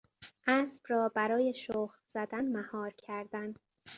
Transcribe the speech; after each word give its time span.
اسب 0.47 0.83
را 0.87 1.09
برای 1.15 1.53
شخم 1.53 1.99
زدن 2.05 2.47
مهار 2.47 2.93
کردن 2.97 3.53